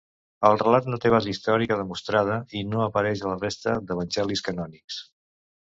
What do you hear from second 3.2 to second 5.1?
a la resta d'evangelis canònics.